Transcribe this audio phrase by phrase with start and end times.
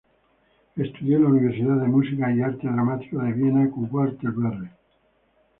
[0.77, 4.69] Estudió en la Universidad de Música y Arte Dramático de Viena con Walter Berry.